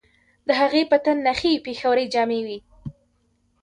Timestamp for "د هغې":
0.47-0.81